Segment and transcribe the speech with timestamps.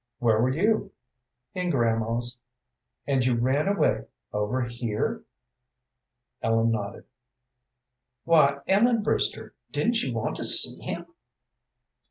[0.17, 0.93] "Where were you?"
[1.53, 2.39] "In grandma's."
[3.05, 5.25] "And you ran away, over here?"
[6.41, 7.03] Ellen nodded.
[8.23, 11.05] "Why, Ellen Brewster, didn't you want to see him?"